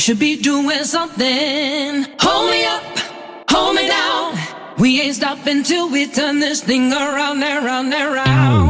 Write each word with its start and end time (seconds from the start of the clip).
Should 0.00 0.18
be 0.18 0.34
doing 0.34 0.82
something. 0.84 2.06
Hold 2.20 2.50
me 2.50 2.64
up, 2.64 2.82
hold 3.50 3.76
me 3.76 3.86
down. 3.86 4.34
We 4.78 4.98
ain't 5.02 5.16
stopping 5.16 5.62
till 5.62 5.90
we 5.90 6.06
turn 6.06 6.40
this 6.40 6.62
thing 6.62 6.90
around 6.90 7.42
and 7.42 7.66
around 7.66 7.92
around. 7.92 8.69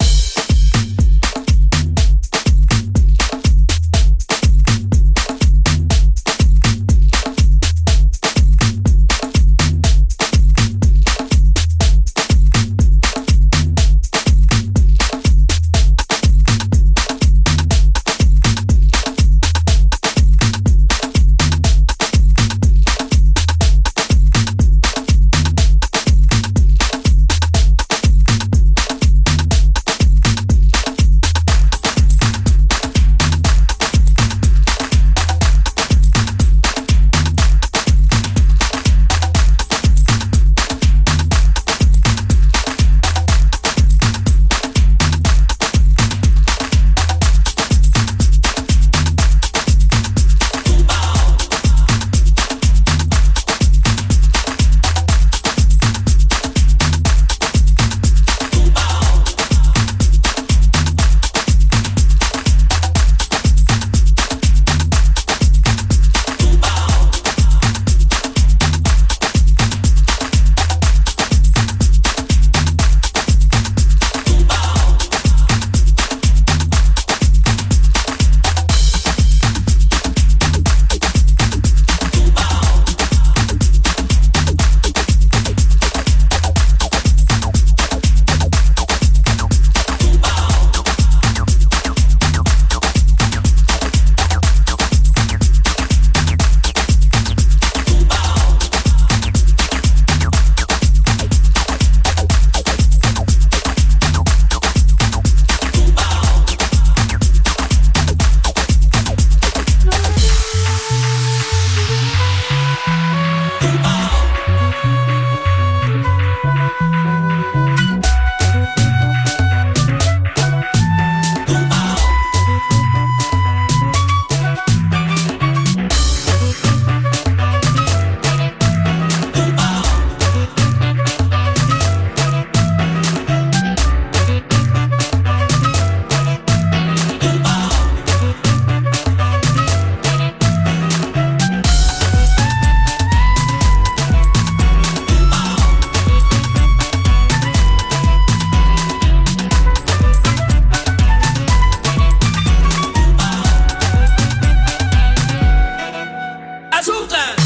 Sultan. 156.81 157.40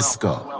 Francisco. 0.00 0.59